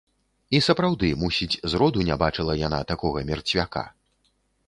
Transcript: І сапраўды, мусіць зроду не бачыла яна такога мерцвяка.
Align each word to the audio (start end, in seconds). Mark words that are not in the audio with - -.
І 0.59 0.61
сапраўды, 0.67 1.09
мусіць 1.23 1.59
зроду 1.73 1.99
не 2.09 2.15
бачыла 2.23 2.57
яна 2.67 2.79
такога 2.95 3.25
мерцвяка. 3.31 3.87